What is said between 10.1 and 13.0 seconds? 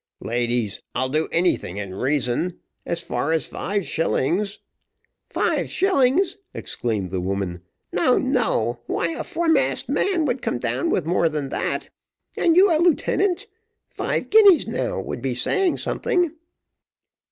would come down with more than that. And you a